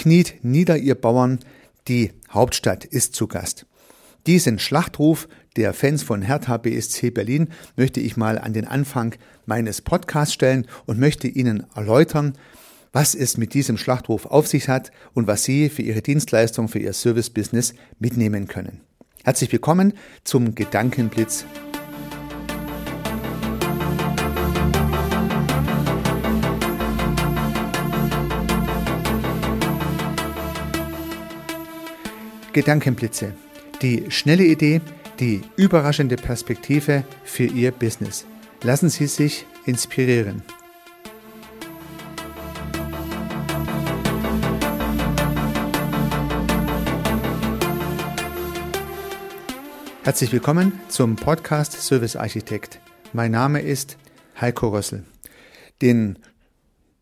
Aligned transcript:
Kniet 0.00 0.36
nieder, 0.40 0.78
ihr 0.78 0.94
Bauern, 0.94 1.40
die 1.86 2.12
Hauptstadt 2.30 2.86
ist 2.86 3.14
zu 3.14 3.26
Gast. 3.26 3.66
Diesen 4.26 4.58
Schlachtruf 4.58 5.28
der 5.56 5.74
Fans 5.74 6.02
von 6.02 6.22
Hertha 6.22 6.56
BSC 6.56 7.10
Berlin 7.10 7.48
möchte 7.76 8.00
ich 8.00 8.16
mal 8.16 8.38
an 8.38 8.54
den 8.54 8.66
Anfang 8.66 9.14
meines 9.44 9.82
Podcasts 9.82 10.32
stellen 10.32 10.66
und 10.86 10.98
möchte 10.98 11.28
Ihnen 11.28 11.66
erläutern, 11.74 12.32
was 12.94 13.14
es 13.14 13.36
mit 13.36 13.52
diesem 13.52 13.76
Schlachtruf 13.76 14.24
auf 14.24 14.46
sich 14.46 14.70
hat 14.70 14.90
und 15.12 15.26
was 15.26 15.44
Sie 15.44 15.68
für 15.68 15.82
Ihre 15.82 16.00
Dienstleistung, 16.00 16.68
für 16.68 16.78
Ihr 16.78 16.94
Service-Business 16.94 17.74
mitnehmen 17.98 18.48
können. 18.48 18.80
Herzlich 19.22 19.52
willkommen 19.52 19.92
zum 20.24 20.54
Gedankenblitz 20.54 21.44
Gedankenblitze. 32.52 33.32
Die 33.80 34.10
schnelle 34.10 34.44
Idee, 34.44 34.80
die 35.20 35.42
überraschende 35.56 36.16
Perspektive 36.16 37.04
für 37.22 37.44
Ihr 37.44 37.70
Business. 37.70 38.26
Lassen 38.62 38.88
Sie 38.88 39.06
sich 39.06 39.46
inspirieren. 39.66 40.42
Herzlich 50.02 50.32
willkommen 50.32 50.80
zum 50.88 51.14
Podcast 51.14 51.72
Service 51.72 52.16
Architekt. 52.16 52.80
Mein 53.12 53.30
Name 53.30 53.60
ist 53.60 53.96
Heiko 54.40 54.70
Rössel. 54.70 55.04
Den 55.82 56.18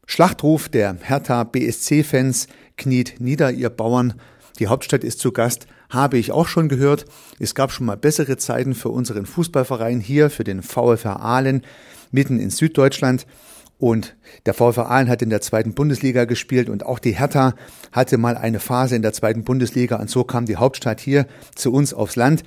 Schlachtruf 0.06 0.68
der 0.68 0.96
Hertha 1.00 1.44
BSC-Fans 1.44 2.48
kniet 2.76 3.14
nieder, 3.18 3.50
ihr 3.50 3.70
Bauern, 3.70 4.14
die 4.58 4.68
Hauptstadt 4.68 5.04
ist 5.04 5.20
zu 5.20 5.32
Gast, 5.32 5.66
habe 5.90 6.18
ich 6.18 6.32
auch 6.32 6.46
schon 6.46 6.68
gehört. 6.68 7.04
Es 7.38 7.54
gab 7.54 7.72
schon 7.72 7.86
mal 7.86 7.96
bessere 7.96 8.36
Zeiten 8.36 8.74
für 8.74 8.88
unseren 8.90 9.26
Fußballverein 9.26 10.00
hier, 10.00 10.30
für 10.30 10.44
den 10.44 10.62
VfR 10.62 11.20
Aalen, 11.20 11.62
mitten 12.10 12.40
in 12.40 12.50
Süddeutschland. 12.50 13.26
Und 13.78 14.16
der 14.44 14.54
VfR 14.54 14.90
Aalen 14.90 15.08
hat 15.08 15.22
in 15.22 15.30
der 15.30 15.40
zweiten 15.40 15.72
Bundesliga 15.72 16.24
gespielt 16.24 16.68
und 16.68 16.84
auch 16.84 16.98
die 16.98 17.12
Hertha 17.12 17.54
hatte 17.92 18.18
mal 18.18 18.36
eine 18.36 18.58
Phase 18.58 18.96
in 18.96 19.02
der 19.02 19.12
zweiten 19.12 19.44
Bundesliga 19.44 19.96
und 19.96 20.10
so 20.10 20.24
kam 20.24 20.46
die 20.46 20.56
Hauptstadt 20.56 21.00
hier 21.00 21.26
zu 21.54 21.72
uns 21.72 21.94
aufs 21.94 22.16
Land. 22.16 22.42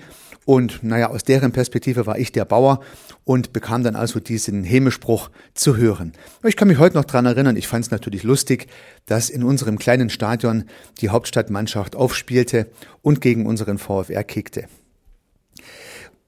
Und 0.46 0.84
naja, 0.84 1.10
aus 1.10 1.24
deren 1.24 1.52
Perspektive 1.52 2.06
war 2.08 2.18
ich 2.18 2.32
der 2.32 2.46
Bauer 2.46 2.82
und 3.24 3.54
bekam 3.54 3.84
dann 3.84 3.96
also 3.96 4.20
diesen 4.20 4.64
Hämespruch 4.64 5.30
zu 5.54 5.78
hören. 5.78 6.14
Ich 6.44 6.56
kann 6.56 6.68
mich 6.68 6.80
heute 6.80 6.98
noch 6.98 7.06
dran 7.06 7.26
erinnern, 7.26 7.58
ich 7.58 7.68
fand 7.68 7.86
es 7.86 7.92
natürlich 7.92 8.24
lustig, 8.24 8.68
dass 9.06 9.30
in 9.30 9.44
unserem 9.44 9.78
kleinen 9.78 10.10
Stadion 10.10 10.66
die 11.00 11.10
Hauptstadtmannschaft 11.10 11.96
aufspielte 11.96 12.72
und 13.02 13.22
gegen 13.22 13.46
unseren 13.46 13.78
VfR 13.78 14.24
kickte. 14.24 14.68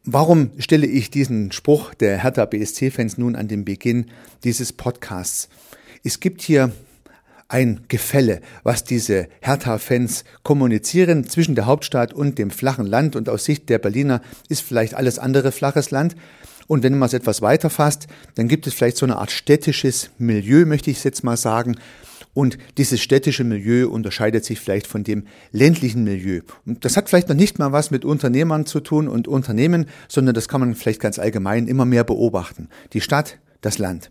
Warum 0.06 0.52
stelle 0.58 0.86
ich 0.86 1.10
diesen 1.10 1.52
Spruch 1.52 1.94
der 1.94 2.22
Hertha 2.22 2.46
BSC-Fans 2.46 3.18
nun 3.18 3.36
an 3.36 3.48
den 3.48 3.64
Beginn 3.64 4.08
dieses 4.44 4.74
Podcasts? 4.74 5.48
Es 6.04 6.20
gibt 6.20 6.42
hier 6.42 6.74
ein 7.54 7.82
Gefälle, 7.88 8.42
was 8.64 8.84
diese 8.84 9.28
Hertha-Fans 9.42 10.24
kommunizieren 10.42 11.30
zwischen 11.30 11.54
der 11.54 11.68
Hauptstadt 11.68 12.12
und 12.12 12.40
dem 12.40 12.50
flachen 12.50 12.88
Land. 12.88 13.16
Und 13.16 13.30
aus 13.30 13.46
Sicht 13.46 13.70
der 13.70 13.78
Berliner 13.78 14.22
ist 14.50 14.64
vielleicht 14.64 14.96
alles 14.96 15.20
andere 15.20 15.52
flaches 15.52 15.92
Land. 15.92 16.16
Und 16.66 16.82
wenn 16.82 16.98
man 16.98 17.06
es 17.06 17.14
etwas 17.14 17.44
weiter 17.44 17.70
fasst, 17.70 18.08
dann 18.34 18.48
gibt 18.48 18.66
es 18.66 18.74
vielleicht 18.74 18.98
so 18.98 19.06
eine 19.06 19.18
Art 19.18 19.30
städtisches 19.30 20.10
Milieu, 20.18 20.66
möchte 20.66 20.90
ich 20.90 20.98
es 20.98 21.04
jetzt 21.04 21.24
mal 21.24 21.38
sagen. 21.38 21.76
Und 22.34 22.58
dieses 22.80 23.02
städtische 23.02 23.44
Milieu 23.44 23.88
unterscheidet 23.88 24.44
sich 24.44 24.60
vielleicht 24.60 24.88
von 24.88 25.04
dem 25.04 25.28
ländlichen 25.52 26.04
Milieu. 26.04 26.42
Und 26.66 26.84
das 26.84 26.98
hat 26.98 27.08
vielleicht 27.08 27.30
noch 27.30 27.36
nicht 27.36 27.60
mal 27.60 27.72
was 27.72 27.92
mit 27.92 28.04
Unternehmern 28.04 28.66
zu 28.66 28.80
tun 28.80 29.08
und 29.08 29.28
Unternehmen, 29.28 29.86
sondern 30.08 30.34
das 30.34 30.48
kann 30.48 30.60
man 30.60 30.74
vielleicht 30.74 31.02
ganz 31.02 31.20
allgemein 31.20 31.68
immer 31.68 31.86
mehr 31.86 32.04
beobachten. 32.04 32.70
Die 32.94 33.02
Stadt, 33.02 33.38
das 33.62 33.78
Land. 33.78 34.10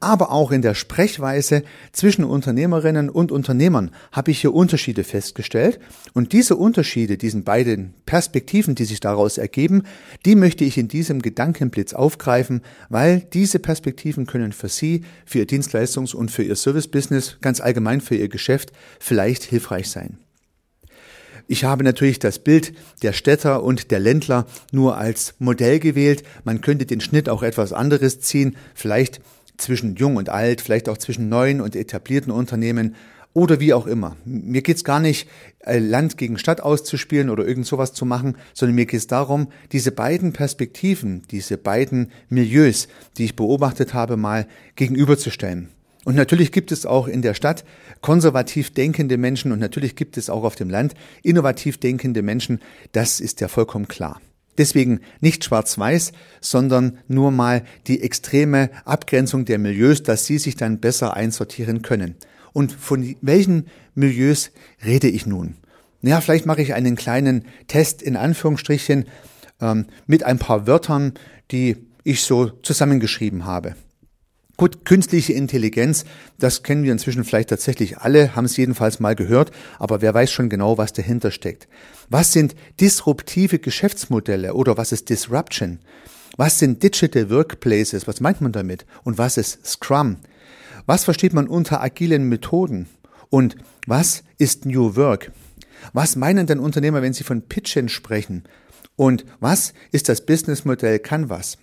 Aber 0.00 0.30
auch 0.30 0.50
in 0.50 0.62
der 0.62 0.74
Sprechweise 0.74 1.62
zwischen 1.92 2.24
Unternehmerinnen 2.24 3.10
und 3.10 3.32
Unternehmern 3.32 3.90
habe 4.12 4.30
ich 4.30 4.40
hier 4.40 4.54
Unterschiede 4.54 5.04
festgestellt. 5.04 5.80
Und 6.12 6.32
diese 6.32 6.56
Unterschiede, 6.56 7.16
diesen 7.16 7.44
beiden 7.44 7.94
Perspektiven, 8.06 8.74
die 8.74 8.84
sich 8.84 9.00
daraus 9.00 9.38
ergeben, 9.38 9.84
die 10.26 10.34
möchte 10.34 10.64
ich 10.64 10.78
in 10.78 10.88
diesem 10.88 11.22
Gedankenblitz 11.22 11.92
aufgreifen, 11.94 12.62
weil 12.88 13.20
diese 13.32 13.58
Perspektiven 13.58 14.26
können 14.26 14.52
für 14.52 14.68
Sie, 14.68 15.02
für 15.24 15.40
Ihr 15.40 15.46
Dienstleistungs- 15.46 16.14
und 16.14 16.30
für 16.30 16.42
Ihr 16.42 16.56
Service-Business, 16.56 17.38
ganz 17.40 17.60
allgemein 17.60 18.00
für 18.00 18.16
Ihr 18.16 18.28
Geschäft 18.28 18.72
vielleicht 18.98 19.44
hilfreich 19.44 19.90
sein. 19.90 20.18
Ich 21.52 21.64
habe 21.64 21.82
natürlich 21.82 22.20
das 22.20 22.38
Bild 22.38 22.74
der 23.02 23.12
Städter 23.12 23.64
und 23.64 23.90
der 23.90 23.98
Ländler 23.98 24.46
nur 24.70 24.98
als 24.98 25.34
Modell 25.40 25.80
gewählt. 25.80 26.22
Man 26.44 26.60
könnte 26.60 26.86
den 26.86 27.00
Schnitt 27.00 27.28
auch 27.28 27.42
etwas 27.42 27.72
anderes 27.72 28.20
ziehen. 28.20 28.56
Vielleicht 28.72 29.20
zwischen 29.60 29.96
jung 29.96 30.16
und 30.16 30.28
alt, 30.28 30.60
vielleicht 30.60 30.88
auch 30.88 30.98
zwischen 30.98 31.28
neuen 31.28 31.60
und 31.60 31.76
etablierten 31.76 32.32
Unternehmen 32.32 32.94
oder 33.32 33.60
wie 33.60 33.72
auch 33.74 33.86
immer. 33.86 34.16
Mir 34.24 34.62
geht's 34.62 34.84
gar 34.84 35.00
nicht, 35.00 35.28
äh, 35.60 35.78
Land 35.78 36.16
gegen 36.16 36.38
Stadt 36.38 36.60
auszuspielen 36.60 37.30
oder 37.30 37.46
irgend 37.46 37.66
sowas 37.66 37.92
zu 37.92 38.04
machen, 38.04 38.36
sondern 38.54 38.74
mir 38.74 38.86
geht's 38.86 39.06
darum, 39.06 39.48
diese 39.72 39.92
beiden 39.92 40.32
Perspektiven, 40.32 41.22
diese 41.30 41.56
beiden 41.56 42.10
Milieus, 42.28 42.88
die 43.18 43.24
ich 43.24 43.36
beobachtet 43.36 43.94
habe, 43.94 44.16
mal 44.16 44.46
gegenüberzustellen. 44.74 45.68
Und 46.04 46.16
natürlich 46.16 46.50
gibt 46.50 46.72
es 46.72 46.86
auch 46.86 47.06
in 47.06 47.22
der 47.22 47.34
Stadt 47.34 47.64
konservativ 48.00 48.72
denkende 48.72 49.18
Menschen 49.18 49.52
und 49.52 49.58
natürlich 49.58 49.96
gibt 49.96 50.16
es 50.16 50.30
auch 50.30 50.44
auf 50.44 50.56
dem 50.56 50.70
Land 50.70 50.94
innovativ 51.22 51.78
denkende 51.78 52.22
Menschen. 52.22 52.60
Das 52.92 53.20
ist 53.20 53.40
ja 53.40 53.48
vollkommen 53.48 53.86
klar. 53.86 54.20
Deswegen 54.60 55.00
nicht 55.22 55.42
schwarz-weiß, 55.42 56.12
sondern 56.42 56.98
nur 57.08 57.30
mal 57.30 57.64
die 57.86 58.02
extreme 58.02 58.68
Abgrenzung 58.84 59.46
der 59.46 59.58
Milieus, 59.58 60.02
dass 60.02 60.26
sie 60.26 60.36
sich 60.36 60.54
dann 60.54 60.80
besser 60.80 61.16
einsortieren 61.16 61.80
können. 61.80 62.16
Und 62.52 62.70
von 62.70 63.16
welchen 63.22 63.68
Milieus 63.94 64.50
rede 64.84 65.08
ich 65.08 65.24
nun? 65.24 65.54
Ja, 66.02 66.20
vielleicht 66.20 66.44
mache 66.44 66.60
ich 66.60 66.74
einen 66.74 66.94
kleinen 66.94 67.46
Test 67.68 68.02
in 68.02 68.16
Anführungsstrichen 68.16 69.06
ähm, 69.62 69.86
mit 70.06 70.24
ein 70.24 70.38
paar 70.38 70.66
Wörtern, 70.66 71.14
die 71.52 71.78
ich 72.04 72.22
so 72.22 72.50
zusammengeschrieben 72.50 73.46
habe. 73.46 73.76
Gut, 74.60 74.84
künstliche 74.84 75.32
Intelligenz, 75.32 76.04
das 76.38 76.62
kennen 76.62 76.82
wir 76.82 76.92
inzwischen 76.92 77.24
vielleicht 77.24 77.48
tatsächlich 77.48 77.96
alle, 77.96 78.36
haben 78.36 78.44
es 78.44 78.58
jedenfalls 78.58 79.00
mal 79.00 79.14
gehört, 79.14 79.52
aber 79.78 80.02
wer 80.02 80.12
weiß 80.12 80.30
schon 80.30 80.50
genau, 80.50 80.76
was 80.76 80.92
dahinter 80.92 81.30
steckt. 81.30 81.66
Was 82.10 82.32
sind 82.32 82.54
disruptive 82.78 83.58
Geschäftsmodelle 83.58 84.52
oder 84.52 84.76
was 84.76 84.92
ist 84.92 85.08
Disruption? 85.08 85.78
Was 86.36 86.58
sind 86.58 86.82
Digital 86.82 87.30
Workplaces? 87.30 88.06
Was 88.06 88.20
meint 88.20 88.42
man 88.42 88.52
damit? 88.52 88.84
Und 89.02 89.16
was 89.16 89.38
ist 89.38 89.66
Scrum? 89.66 90.18
Was 90.84 91.04
versteht 91.04 91.32
man 91.32 91.48
unter 91.48 91.80
agilen 91.80 92.28
Methoden? 92.28 92.86
Und 93.30 93.56
was 93.86 94.24
ist 94.36 94.66
New 94.66 94.94
Work? 94.94 95.32
Was 95.94 96.16
meinen 96.16 96.46
denn 96.46 96.58
Unternehmer, 96.58 97.00
wenn 97.00 97.14
sie 97.14 97.24
von 97.24 97.40
Pitchen 97.40 97.88
sprechen? 97.88 98.44
Und 98.94 99.24
was 99.40 99.72
ist 99.90 100.10
das 100.10 100.26
Businessmodell 100.26 100.98
Canvas? 100.98 101.56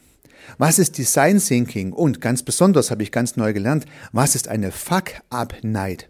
Was 0.57 0.79
ist 0.79 0.97
Design 0.97 1.39
Thinking? 1.39 1.93
Und 1.93 2.21
ganz 2.21 2.43
besonders 2.43 2.91
habe 2.91 3.03
ich 3.03 3.11
ganz 3.11 3.35
neu 3.35 3.53
gelernt, 3.53 3.85
was 4.11 4.35
ist 4.35 4.47
eine 4.47 4.71
Fuck-Up-Night? 4.71 6.09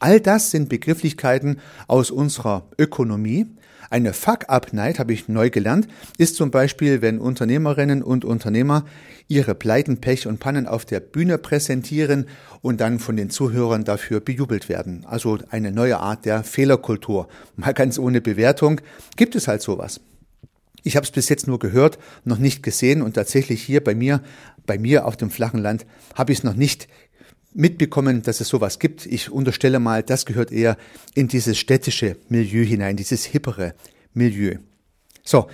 All 0.00 0.20
das 0.20 0.50
sind 0.50 0.68
Begrifflichkeiten 0.68 1.60
aus 1.86 2.10
unserer 2.10 2.68
Ökonomie. 2.78 3.46
Eine 3.90 4.12
Fuck-Up-Night, 4.12 4.98
habe 4.98 5.12
ich 5.12 5.28
neu 5.28 5.50
gelernt, 5.50 5.88
ist 6.18 6.36
zum 6.36 6.50
Beispiel, 6.50 7.02
wenn 7.02 7.18
Unternehmerinnen 7.18 8.02
und 8.02 8.24
Unternehmer 8.24 8.84
ihre 9.28 9.54
Pleiten, 9.54 10.00
Pech 10.00 10.26
und 10.26 10.40
Pannen 10.40 10.66
auf 10.66 10.84
der 10.84 11.00
Bühne 11.00 11.38
präsentieren 11.38 12.26
und 12.60 12.80
dann 12.80 12.98
von 12.98 13.16
den 13.16 13.30
Zuhörern 13.30 13.84
dafür 13.84 14.20
bejubelt 14.20 14.68
werden. 14.68 15.04
Also 15.06 15.38
eine 15.50 15.70
neue 15.70 15.98
Art 15.98 16.24
der 16.24 16.44
Fehlerkultur. 16.44 17.28
Mal 17.56 17.74
ganz 17.74 17.98
ohne 17.98 18.20
Bewertung 18.20 18.80
gibt 19.16 19.34
es 19.34 19.48
halt 19.48 19.62
sowas. 19.62 20.00
Ich 20.84 20.96
habe 20.96 21.04
es 21.04 21.10
bis 21.10 21.28
jetzt 21.30 21.48
nur 21.48 21.58
gehört, 21.58 21.98
noch 22.24 22.38
nicht 22.38 22.62
gesehen 22.62 23.02
und 23.02 23.14
tatsächlich 23.14 23.62
hier 23.62 23.82
bei 23.82 23.94
mir, 23.94 24.22
bei 24.66 24.78
mir 24.78 25.06
auf 25.06 25.16
dem 25.16 25.30
flachen 25.30 25.60
Land, 25.60 25.86
habe 26.14 26.30
ich 26.30 26.38
es 26.38 26.44
noch 26.44 26.54
nicht 26.54 26.88
mitbekommen, 27.54 28.22
dass 28.22 28.40
es 28.40 28.48
sowas 28.48 28.78
gibt. 28.78 29.06
Ich 29.06 29.30
unterstelle 29.30 29.80
mal, 29.80 30.02
das 30.02 30.26
gehört 30.26 30.52
eher 30.52 30.76
in 31.14 31.26
dieses 31.26 31.58
städtische 31.58 32.16
Milieu 32.28 32.64
hinein, 32.64 32.96
dieses 32.96 33.24
hippere 33.24 33.74
Milieu. 34.12 34.56
So, 35.24 35.48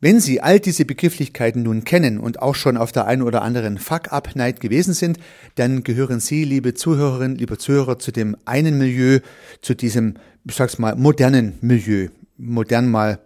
wenn 0.00 0.20
Sie 0.20 0.40
all 0.40 0.60
diese 0.60 0.84
Begrifflichkeiten 0.84 1.62
nun 1.62 1.84
kennen 1.84 2.18
und 2.18 2.42
auch 2.42 2.56
schon 2.56 2.76
auf 2.76 2.92
der 2.92 3.06
einen 3.06 3.22
oder 3.22 3.42
anderen 3.42 3.78
Fuck-Up-Night 3.78 4.60
gewesen 4.60 4.94
sind, 4.94 5.18
dann 5.54 5.84
gehören 5.84 6.18
Sie, 6.20 6.44
liebe 6.44 6.74
Zuhörerinnen, 6.74 7.38
liebe 7.38 7.56
Zuhörer, 7.56 7.98
zu 8.00 8.10
dem 8.10 8.36
einen 8.44 8.76
Milieu, 8.78 9.20
zu 9.62 9.74
diesem, 9.74 10.16
ich 10.44 10.56
sag's 10.56 10.78
mal, 10.78 10.96
modernen 10.96 11.54
Milieu. 11.60 12.08
Modern 12.36 12.90
mal 12.90 13.20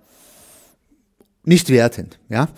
nicht 1.47 1.71
wertend, 1.71 2.19
ja. 2.29 2.49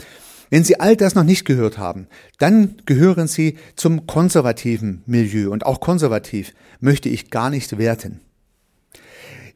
Wenn 0.50 0.64
Sie 0.64 0.80
all 0.80 0.96
das 0.96 1.14
noch 1.14 1.24
nicht 1.24 1.44
gehört 1.44 1.76
haben, 1.76 2.06
dann 2.38 2.76
gehören 2.86 3.28
Sie 3.28 3.58
zum 3.76 4.06
konservativen 4.06 5.02
Milieu 5.06 5.50
und 5.50 5.66
auch 5.66 5.80
konservativ 5.80 6.54
möchte 6.80 7.08
ich 7.08 7.30
gar 7.30 7.50
nicht 7.50 7.76
werten. 7.76 8.20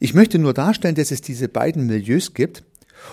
Ich 0.01 0.15
möchte 0.15 0.39
nur 0.39 0.53
darstellen, 0.53 0.97
dass 0.97 1.11
es 1.11 1.23
diese 1.23 1.49
beiden 1.49 1.87
Milieus 1.87 2.35
gibt 2.35 2.65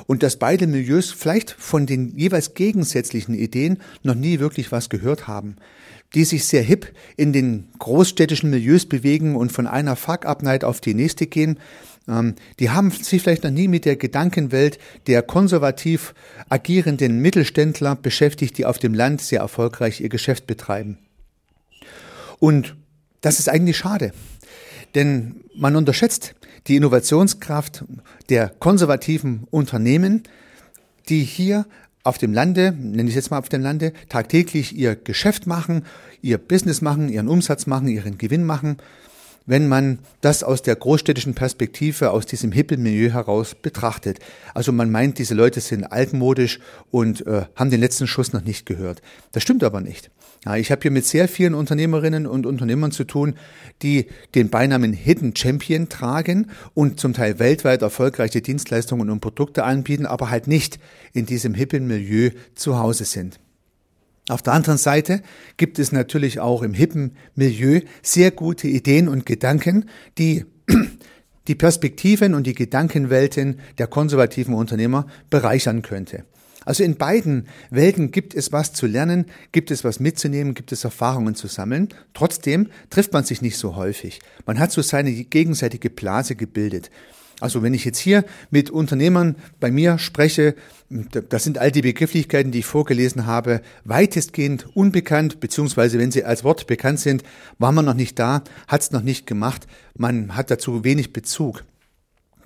und 0.07 0.23
dass 0.23 0.37
beide 0.37 0.67
Milieus 0.67 1.11
vielleicht 1.11 1.51
von 1.51 1.85
den 1.85 2.17
jeweils 2.17 2.53
gegensätzlichen 2.53 3.33
Ideen 3.33 3.79
noch 4.03 4.15
nie 4.15 4.39
wirklich 4.39 4.71
was 4.71 4.89
gehört 4.89 5.27
haben, 5.27 5.55
die 6.15 6.23
sich 6.23 6.45
sehr 6.45 6.63
hip 6.63 6.91
in 7.15 7.33
den 7.33 7.67
großstädtischen 7.77 8.49
Milieus 8.49 8.85
bewegen 8.85 9.35
und 9.35 9.51
von 9.51 9.67
einer 9.67 9.95
Fuck-Up-Night 9.95 10.63
auf 10.63 10.81
die 10.81 10.95
nächste 10.95 11.27
gehen, 11.27 11.59
die 12.59 12.69
haben 12.69 12.91
sich 12.91 13.21
vielleicht 13.21 13.43
noch 13.43 13.51
nie 13.51 13.67
mit 13.67 13.85
der 13.85 13.95
Gedankenwelt 13.95 14.79
der 15.07 15.21
konservativ 15.21 16.13
agierenden 16.49 17.19
Mittelständler 17.19 17.95
beschäftigt, 17.95 18.57
die 18.57 18.65
auf 18.65 18.79
dem 18.79 18.93
Land 18.93 19.21
sehr 19.21 19.41
erfolgreich 19.41 20.01
ihr 20.01 20.09
Geschäft 20.09 20.47
betreiben. 20.47 20.97
Und 22.39 22.75
das 23.21 23.39
ist 23.39 23.49
eigentlich 23.49 23.77
schade, 23.77 24.13
denn 24.95 25.41
man 25.55 25.75
unterschätzt 25.75 26.35
die 26.67 26.77
Innovationskraft 26.77 27.85
der 28.29 28.49
konservativen 28.49 29.45
Unternehmen, 29.51 30.23
die 31.09 31.23
hier 31.23 31.65
auf 32.03 32.17
dem 32.17 32.33
Lande, 32.33 32.71
nenne 32.71 33.03
ich 33.03 33.09
es 33.09 33.15
jetzt 33.15 33.31
mal 33.31 33.39
auf 33.39 33.49
dem 33.49 33.61
Lande, 33.61 33.93
tagtäglich 34.07 34.75
ihr 34.75 34.95
Geschäft 34.95 35.47
machen, 35.47 35.85
ihr 36.21 36.37
Business 36.37 36.81
machen, 36.81 37.09
ihren 37.09 37.27
Umsatz 37.27 37.67
machen, 37.67 37.87
ihren 37.87 38.17
Gewinn 38.17 38.45
machen 38.45 38.77
wenn 39.49 39.67
man 39.67 39.97
das 40.21 40.43
aus 40.43 40.61
der 40.61 40.75
großstädtischen 40.75 41.33
Perspektive, 41.33 42.11
aus 42.11 42.27
diesem 42.27 42.51
Hippelmilieu 42.51 43.09
heraus 43.09 43.55
betrachtet. 43.55 44.19
Also 44.53 44.71
man 44.71 44.91
meint, 44.91 45.17
diese 45.17 45.33
Leute 45.33 45.59
sind 45.59 45.85
altmodisch 45.85 46.59
und 46.91 47.25
äh, 47.25 47.45
haben 47.55 47.71
den 47.71 47.79
letzten 47.79 48.05
Schuss 48.05 48.31
noch 48.31 48.43
nicht 48.43 48.67
gehört. 48.67 49.01
Das 49.31 49.41
stimmt 49.41 49.63
aber 49.63 49.81
nicht. 49.81 50.11
Ja, 50.45 50.55
ich 50.55 50.71
habe 50.71 50.83
hier 50.83 50.91
mit 50.91 51.03
sehr 51.03 51.27
vielen 51.27 51.55
Unternehmerinnen 51.55 52.27
und 52.27 52.45
Unternehmern 52.45 52.91
zu 52.91 53.05
tun, 53.05 53.33
die 53.81 54.05
den 54.35 54.51
Beinamen 54.51 54.93
Hidden 54.93 55.35
Champion 55.35 55.89
tragen 55.89 56.51
und 56.75 56.99
zum 56.99 57.13
Teil 57.13 57.39
weltweit 57.39 57.81
erfolgreiche 57.81 58.41
Dienstleistungen 58.41 59.09
und 59.09 59.19
Produkte 59.19 59.63
anbieten, 59.63 60.05
aber 60.05 60.29
halt 60.29 60.45
nicht 60.45 60.77
in 61.11 61.25
diesem 61.25 61.55
hippen 61.55 61.87
Milieu 61.87 62.29
zu 62.53 62.77
Hause 62.77 63.05
sind. 63.05 63.39
Auf 64.29 64.43
der 64.43 64.53
anderen 64.53 64.77
Seite 64.77 65.23
gibt 65.57 65.79
es 65.79 65.91
natürlich 65.91 66.39
auch 66.39 66.61
im 66.61 66.75
hippen 66.75 67.17
Milieu 67.33 67.81
sehr 68.03 68.29
gute 68.29 68.67
Ideen 68.67 69.09
und 69.09 69.25
Gedanken, 69.25 69.89
die 70.19 70.45
die 71.47 71.55
Perspektiven 71.55 72.35
und 72.35 72.45
die 72.45 72.53
Gedankenwelten 72.53 73.59
der 73.79 73.87
konservativen 73.87 74.53
Unternehmer 74.53 75.07
bereichern 75.31 75.81
könnte. 75.81 76.25
Also 76.63 76.83
in 76.83 76.97
beiden 76.97 77.47
Welten 77.71 78.11
gibt 78.11 78.35
es 78.35 78.51
was 78.51 78.71
zu 78.73 78.85
lernen, 78.85 79.25
gibt 79.51 79.71
es 79.71 79.83
was 79.83 79.99
mitzunehmen, 79.99 80.53
gibt 80.53 80.71
es 80.71 80.83
Erfahrungen 80.83 81.33
zu 81.33 81.47
sammeln. 81.47 81.89
Trotzdem 82.13 82.69
trifft 82.91 83.13
man 83.13 83.23
sich 83.23 83.41
nicht 83.41 83.57
so 83.57 83.75
häufig. 83.75 84.19
Man 84.45 84.59
hat 84.59 84.71
so 84.71 84.83
seine 84.83 85.11
gegenseitige 85.11 85.89
Blase 85.89 86.35
gebildet. 86.35 86.91
Also 87.39 87.63
wenn 87.63 87.73
ich 87.73 87.85
jetzt 87.85 87.99
hier 87.99 88.25
mit 88.51 88.69
Unternehmern 88.69 89.35
bei 89.59 89.71
mir 89.71 89.97
spreche, 89.97 90.55
das 90.89 91.43
sind 91.43 91.57
all 91.57 91.71
die 91.71 91.81
Begrifflichkeiten, 91.81 92.51
die 92.51 92.59
ich 92.59 92.65
vorgelesen 92.65 93.25
habe, 93.25 93.61
weitestgehend 93.85 94.67
unbekannt, 94.75 95.39
beziehungsweise 95.39 95.99
wenn 95.99 96.11
sie 96.11 96.23
als 96.23 96.43
Wort 96.43 96.67
bekannt 96.67 96.99
sind, 96.99 97.23
war 97.57 97.71
man 97.71 97.85
noch 97.85 97.93
nicht 97.93 98.19
da, 98.19 98.43
hat 98.67 98.81
es 98.81 98.91
noch 98.91 99.03
nicht 99.03 99.27
gemacht, 99.27 99.67
man 99.95 100.35
hat 100.35 100.51
dazu 100.51 100.83
wenig 100.83 101.13
Bezug. 101.13 101.63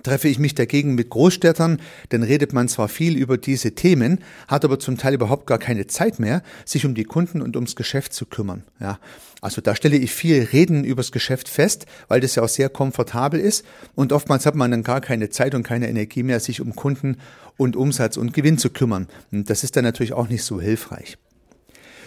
Treffe 0.04 0.28
ich 0.28 0.38
mich 0.38 0.54
dagegen 0.54 0.94
mit 0.94 1.10
Großstädtern, 1.10 1.80
dann 2.10 2.22
redet 2.22 2.52
man 2.52 2.68
zwar 2.68 2.88
viel 2.88 3.16
über 3.16 3.36
diese 3.36 3.74
Themen, 3.74 4.20
hat 4.46 4.64
aber 4.64 4.78
zum 4.78 4.96
Teil 4.96 5.14
überhaupt 5.14 5.46
gar 5.48 5.58
keine 5.58 5.88
Zeit 5.88 6.20
mehr, 6.20 6.42
sich 6.64 6.86
um 6.86 6.94
die 6.94 7.04
Kunden 7.04 7.42
und 7.42 7.56
ums 7.56 7.74
Geschäft 7.74 8.12
zu 8.12 8.26
kümmern. 8.26 8.62
Ja, 8.78 9.00
also 9.40 9.60
da 9.60 9.74
stelle 9.74 9.96
ich 9.96 10.12
viel 10.12 10.42
Reden 10.52 10.84
übers 10.84 11.10
Geschäft 11.10 11.48
fest, 11.48 11.86
weil 12.06 12.20
das 12.20 12.36
ja 12.36 12.42
auch 12.42 12.48
sehr 12.48 12.68
komfortabel 12.68 13.40
ist 13.40 13.64
und 13.94 14.12
oftmals 14.12 14.46
hat 14.46 14.54
man 14.54 14.70
dann 14.70 14.84
gar 14.84 15.00
keine 15.00 15.30
Zeit 15.30 15.54
und 15.54 15.64
keine 15.64 15.88
Energie 15.88 16.22
mehr, 16.22 16.38
sich 16.38 16.60
um 16.60 16.76
Kunden 16.76 17.16
und 17.56 17.74
Umsatz 17.74 18.16
und 18.16 18.34
Gewinn 18.34 18.58
zu 18.58 18.70
kümmern. 18.70 19.08
Und 19.32 19.50
das 19.50 19.64
ist 19.64 19.76
dann 19.76 19.84
natürlich 19.84 20.12
auch 20.12 20.28
nicht 20.28 20.44
so 20.44 20.60
hilfreich. 20.60 21.16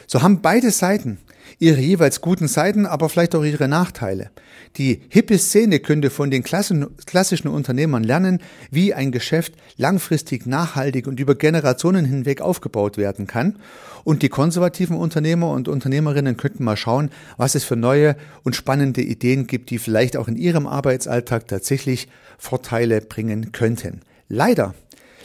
So 0.08 0.22
haben 0.22 0.42
beide 0.42 0.72
Seiten 0.72 1.20
ihre 1.60 1.80
jeweils 1.80 2.22
guten 2.22 2.48
Seiten, 2.48 2.86
aber 2.86 3.10
vielleicht 3.10 3.36
auch 3.36 3.44
ihre 3.44 3.68
Nachteile. 3.68 4.32
Die 4.78 5.02
hippe 5.10 5.38
Szene 5.38 5.80
könnte 5.80 6.10
von 6.10 6.30
den 6.30 6.44
klassischen 6.44 7.48
Unternehmern 7.48 8.04
lernen, 8.04 8.40
wie 8.70 8.94
ein 8.94 9.12
Geschäft 9.12 9.54
langfristig 9.78 10.46
nachhaltig 10.46 11.08
und 11.08 11.20
über 11.20 11.36
Generationen 11.36 12.06
hinweg 12.06 12.42
aufgebaut 12.42 12.98
werden 12.98 13.28
kann. 13.28 13.58
Und 14.04 14.22
die 14.22 14.30
konservativen 14.30 14.98
Unternehmer 14.98 15.52
und 15.52 15.68
Unternehmerinnen 15.68 16.38
könnten 16.38 16.64
mal 16.64 16.78
schauen, 16.78 17.12
was 17.38 17.56
es 17.56 17.64
für 17.64 17.76
neue 17.76 18.16
und 18.44 18.56
spannende 18.56 19.02
Ideen 19.02 19.48
gibt, 19.48 19.70
die 19.70 19.80
vielleicht 19.80 20.16
auch 20.18 20.28
in 20.28 20.36
ihrem 20.36 20.68
Arbeitsalltag 20.68 21.48
tatsächlich 21.48 22.08
Vorteile 22.38 23.02
bringen 23.02 23.52
könnten. 23.52 24.02
Leider 24.30 24.76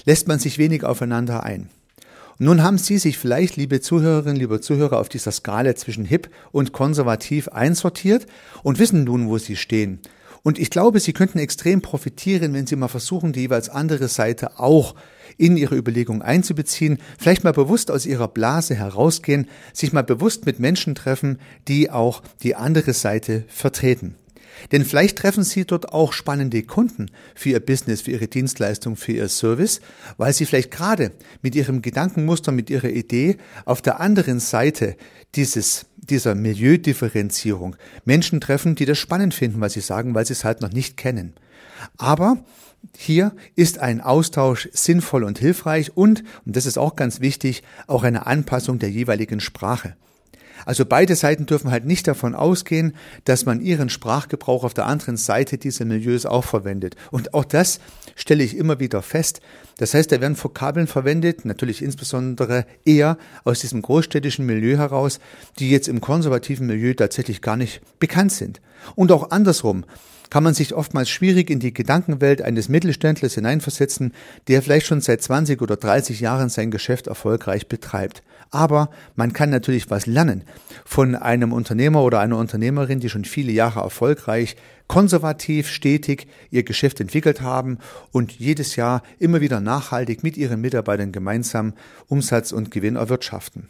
lässt 0.05 0.29
man 0.29 0.39
sich 0.39 0.59
wenig 0.59 0.85
aufeinander 0.85 1.43
ein. 1.43 1.69
Nun 2.43 2.65
haben 2.65 2.77
Sie 2.77 2.99
sich 2.99 3.19
vielleicht, 3.19 3.55
liebe 3.55 3.81
Zuhörerinnen, 3.81 4.35
liebe 4.35 4.61
Zuhörer, 4.61 4.99
auf 4.99 5.09
dieser 5.09 5.31
Skala 5.31 5.77
zwischen 5.77 6.05
hip 6.05 6.29
und 6.51 6.73
konservativ 6.73 7.47
einsortiert 7.47 8.27
und 8.65 8.81
wissen 8.81 9.05
nun, 9.05 9.29
wo 9.29 9.39
Sie 9.39 9.55
stehen. 9.55 10.01
Und 10.43 10.59
ich 10.59 10.69
glaube, 10.69 10.99
Sie 10.99 11.13
könnten 11.13 11.39
extrem 11.39 11.83
profitieren, 11.83 12.53
wenn 12.53 12.67
Sie 12.67 12.75
mal 12.75 12.89
versuchen, 12.89 13.33
die 13.33 13.43
jeweils 13.43 13.69
andere 13.69 14.09
Seite 14.09 14.59
auch 14.59 14.97
in 15.39 15.57
Ihre 15.57 15.77
Überlegung 15.77 16.21
einzubeziehen, 16.21 16.99
vielleicht 17.17 17.45
mal 17.45 17.53
bewusst 17.53 17.93
aus 17.93 18.07
Ihrer 18.07 18.27
Blase 18.27 18.75
herausgehen, 18.75 19.47
sich 19.73 19.93
mal 19.93 20.03
bewusst 20.03 20.45
mit 20.45 20.59
Menschen 20.59 20.97
treffen, 20.97 21.39
die 21.69 21.93
auch 21.93 22.25
die 22.43 22.57
andere 22.57 22.93
Seite 22.93 23.45
vertreten. 23.47 24.17
Denn 24.71 24.85
vielleicht 24.85 25.19
treffen 25.19 25.45
Sie 25.45 25.65
dort 25.65 25.93
auch 25.93 26.13
spannende 26.13 26.63
Kunden 26.63 27.11
für 27.35 27.51
Ihr 27.51 27.61
Business, 27.61 28.03
für 28.03 28.13
Ihre 28.13 28.29
Dienstleistung, 28.29 28.97
für 28.97 29.13
Ihr 29.13 29.29
Service, 29.29 29.81
weil 30.17 30.33
Sie 30.33 30.47
vielleicht 30.47 30.71
gerade 30.71 31.13
mit 31.43 31.55
Ihrem 31.55 31.83
Gedankenmuster, 31.83 32.53
mit 32.53 32.71
Ihrer 32.71 32.91
Idee 32.91 33.37
auf 33.65 33.83
der 33.83 34.01
anderen 34.01 34.41
Seite 34.41 34.97
dieses, 35.35 35.87
dieser 35.97 36.35
Milieudifferenzierung 36.35 37.77
Menschen 38.05 38.41
treffen, 38.41 38.75
die 38.75 38.85
das 38.85 38.99
spannend 38.99 39.35
finden, 39.35 39.61
was 39.61 39.75
Sie 39.75 39.81
sagen, 39.81 40.15
weil 40.15 40.27
Sie 40.27 40.33
es 40.33 40.45
halt 40.45 40.61
noch 40.61 40.73
nicht 40.73 40.97
kennen. 40.97 41.35
Aber 41.97 42.45
hier 42.97 43.35
ist 43.55 43.79
ein 43.79 44.01
Austausch 44.01 44.69
sinnvoll 44.73 45.25
und 45.25 45.39
hilfreich 45.39 45.97
und, 45.97 46.25
und 46.45 46.57
das 46.57 46.67
ist 46.67 46.79
auch 46.79 46.97
ganz 46.97 47.21
wichtig, 47.21 47.63
auch 47.87 48.03
eine 48.03 48.27
Anpassung 48.27 48.79
der 48.79 48.91
jeweiligen 48.91 49.41
Sprache. 49.41 49.97
Also 50.65 50.85
beide 50.85 51.17
Seiten 51.17 51.47
dürfen 51.47 51.71
halt 51.71 51.85
nicht 51.85 52.07
davon 52.09 52.35
ausgehen, 52.35 52.95
dass 53.25 53.47
man 53.47 53.61
ihren 53.61 53.89
Sprachgebrauch 53.89 54.65
auf 54.65 54.75
der 54.75 54.87
anderen 54.87 55.17
Seite 55.17 55.59
dieser 55.59 55.85
Milieus 55.85 56.27
auch 56.27 56.45
verwendet. 56.45 56.97
Und 57.11 57.35
auch 57.35 57.45
das 57.45 57.81
stelle 58.15 58.45
ich 58.45 58.57
immer 58.57 58.81
wieder 58.81 59.03
fest. 59.03 59.41
Das 59.79 59.95
heißt, 59.95 60.13
da 60.13 60.21
werden 60.21 60.37
Vokabeln 60.43 60.87
verwendet, 60.87 61.45
natürlich 61.45 61.83
insbesondere 61.83 62.67
eher 62.85 63.19
aus 63.45 63.61
diesem 63.61 63.83
großstädtischen 63.83 64.47
Milieu 64.47 64.77
heraus, 64.77 65.19
die 65.59 65.71
jetzt 65.71 65.89
im 65.89 66.01
konservativen 66.01 66.67
Milieu 66.67 66.95
tatsächlich 66.95 67.41
gar 67.41 67.57
nicht 67.57 67.81
bekannt 67.99 68.33
sind. 68.33 68.61
Und 68.95 69.13
auch 69.13 69.31
andersrum 69.31 69.85
kann 70.33 70.45
man 70.45 70.55
sich 70.55 70.73
oftmals 70.73 71.11
schwierig 71.11 71.51
in 71.51 71.61
die 71.61 71.75
Gedankenwelt 71.75 72.41
eines 72.41 72.71
Mittelständlers 72.71 73.35
hineinversetzen, 73.35 74.15
der 74.49 74.63
vielleicht 74.63 74.87
schon 74.87 75.03
seit 75.03 75.21
20 75.21 75.61
oder 75.61 75.77
30 75.77 76.21
Jahren 76.21 76.49
sein 76.49 76.71
Geschäft 76.71 77.07
erfolgreich 77.07 77.69
betreibt. 77.69 78.23
Aber 78.51 78.89
man 79.15 79.35
kann 79.35 79.51
natürlich 79.51 79.91
was 79.91 80.07
lernen 80.07 80.45
von 80.87 81.17
einem 81.17 81.53
Unternehmer 81.53 82.03
oder 82.03 82.21
einer 82.21 82.39
Unternehmerin, 82.39 82.99
die 82.99 83.11
schon 83.11 83.27
viele 83.27 83.53
Jahre 83.53 83.81
erfolgreich, 83.81 84.57
konservativ, 84.89 85.69
stetig 85.69 86.27
ihr 86.51 86.63
Geschäft 86.63 87.01
entwickelt 87.01 87.43
haben 87.43 87.77
und 88.11 88.33
jedes 88.33 88.75
Jahr 88.77 89.03
immer 89.19 89.43
wieder 89.43 89.61
nachhaltig 89.61 90.23
mit 90.23 90.39
ihren 90.39 90.63
Mitarbeitern 90.63 91.13
gemeinsam 91.13 91.75
Umsatz 92.09 92.53
und 92.53 92.71
Gewinn 92.71 92.97
erwirtschaften. 92.97 93.69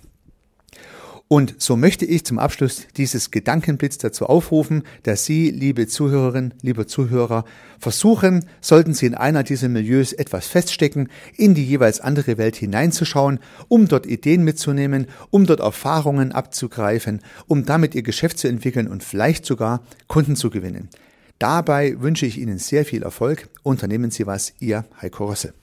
Und 1.33 1.55
so 1.63 1.77
möchte 1.77 2.05
ich 2.05 2.27
zum 2.27 2.39
Abschluss 2.39 2.89
dieses 2.99 3.31
Gedankenblitz 3.31 3.97
dazu 3.97 4.27
aufrufen, 4.27 4.83
dass 5.03 5.25
Sie, 5.25 5.51
liebe 5.51 5.87
Zuhörerinnen, 5.87 6.53
liebe 6.61 6.87
Zuhörer, 6.87 7.47
versuchen, 7.79 8.45
sollten 8.61 8.93
Sie 8.93 9.07
in 9.07 9.15
einer 9.15 9.43
dieser 9.43 9.71
Milieus 9.71 10.13
etwas 10.13 10.47
feststecken, 10.47 11.09
in 11.39 11.55
die 11.55 11.65
jeweils 11.65 12.03
andere 12.03 12.37
Welt 12.37 12.57
hineinzuschauen, 12.57 13.39
um 13.69 13.89
dort 13.89 14.05
Ideen 14.05 14.45
mitzunehmen, 14.45 15.07
um 15.31 15.47
dort 15.47 15.61
Erfahrungen 15.61 16.33
abzugreifen, 16.33 17.23
um 17.47 17.65
damit 17.65 17.95
Ihr 17.95 18.03
Geschäft 18.03 18.37
zu 18.37 18.47
entwickeln 18.47 18.87
und 18.87 19.03
vielleicht 19.03 19.47
sogar 19.47 19.81
Kunden 20.09 20.37
zu 20.37 20.51
gewinnen. 20.51 20.91
Dabei 21.39 21.99
wünsche 21.99 22.27
ich 22.27 22.37
Ihnen 22.37 22.59
sehr 22.59 22.85
viel 22.85 23.05
Erfolg. 23.05 23.49
Unternehmen 23.63 24.11
Sie 24.11 24.27
was, 24.27 24.53
Ihr 24.61 24.85
Heiko 25.01 25.25
Rosse. 25.25 25.55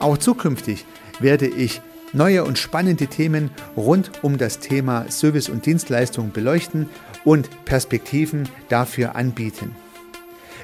Auch 0.00 0.18
zukünftig 0.18 0.86
werde 1.20 1.46
ich 1.46 1.82
neue 2.12 2.44
und 2.44 2.58
spannende 2.58 3.06
Themen 3.06 3.50
rund 3.76 4.10
um 4.22 4.38
das 4.38 4.58
Thema 4.58 5.10
Service 5.10 5.48
und 5.48 5.66
Dienstleistung 5.66 6.32
beleuchten 6.32 6.88
und 7.24 7.64
Perspektiven 7.66 8.48
dafür 8.68 9.14
anbieten. 9.14 9.76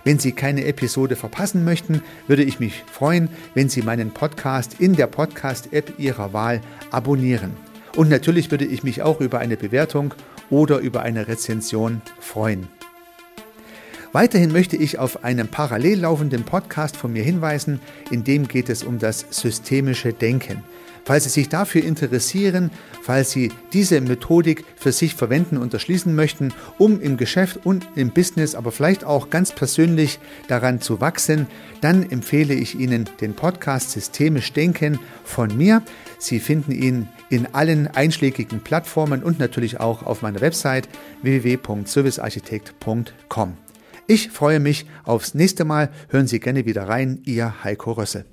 Wenn 0.05 0.19
Sie 0.19 0.33
keine 0.33 0.65
Episode 0.65 1.17
verpassen 1.17 1.65
möchten, 1.65 2.03
würde 2.29 2.45
ich 2.45 2.61
mich 2.61 2.85
freuen, 2.91 3.29
wenn 3.55 3.69
Sie 3.69 3.83
meinen 3.83 4.13
Podcast 4.13 4.81
in 4.81 4.95
der 4.95 5.07
Podcast-App 5.07 5.99
Ihrer 5.99 6.33
Wahl 6.33 6.61
abonnieren. 6.91 7.53
Und 7.97 8.09
natürlich 8.09 8.51
würde 8.51 8.65
ich 8.65 8.85
mich 8.85 9.03
auch 9.03 9.21
über 9.21 9.39
eine 9.39 9.57
Bewertung 9.57 10.15
oder 10.49 10.79
über 10.79 11.03
eine 11.03 11.29
Rezension 11.29 12.03
freuen. 12.21 12.69
Weiterhin 14.13 14.53
möchte 14.53 14.77
ich 14.77 14.99
auf 14.99 15.25
einen 15.25 15.49
parallel 15.49 16.01
laufenden 16.01 16.45
Podcast 16.45 16.97
von 16.97 17.13
mir 17.13 17.23
hinweisen, 17.23 17.81
in 18.11 18.25
dem 18.25 18.49
geht 18.49 18.69
es 18.69 18.83
um 18.83 18.99
das 18.99 19.27
systemische 19.31 20.13
Denken. 20.13 20.63
Falls 21.07 21.25
Sie 21.25 21.31
sich 21.31 21.49
dafür 21.49 21.83
interessieren, 21.85 22.71
falls 23.01 23.31
Sie 23.31 23.53
diese 23.73 24.01
Methodik 24.01 24.65
für 24.75 24.91
sich 24.91 25.15
verwenden 25.15 25.57
und 25.57 25.73
erschließen 25.73 26.13
möchten, 26.13 26.53
um 26.79 27.01
im 27.01 27.17
Geschäft 27.17 27.65
und 27.65 27.87
im 27.95 28.11
Business, 28.11 28.57
aber 28.57 28.73
vielleicht 28.73 29.05
auch 29.05 29.31
ganz 29.31 29.53
persönlich 29.53 30.19
daran 30.49 30.81
zu 30.81 31.01
wachsen, 31.01 31.47
dann 31.81 32.11
empfehle 32.11 32.55
ich 32.55 32.77
Ihnen 32.77 33.09
den 33.21 33.35
Podcast 33.35 33.93
Systemisch 33.93 34.53
Denken 34.53 34.99
von 35.23 35.57
mir. 35.57 35.81
Sie 36.19 36.41
finden 36.41 36.73
ihn 36.73 37.07
in 37.31 37.55
allen 37.55 37.87
einschlägigen 37.87 38.59
Plattformen 38.59 39.23
und 39.23 39.39
natürlich 39.39 39.79
auch 39.79 40.03
auf 40.03 40.23
meiner 40.23 40.41
Website 40.41 40.89
www.servicearchitekt.com. 41.23 43.66
Ich 44.09 44.31
freue 44.31 44.61
mich 44.61 44.87
aufs 45.05 45.35
nächste 45.35 45.65
Mal. 45.65 45.91
Hören 46.09 46.29
Sie 46.29 46.39
gerne 46.39 46.65
wieder 46.65 46.89
rein. 46.89 47.23
Ihr 47.25 47.65
Heiko 47.65 47.93
Rössel. 47.93 48.25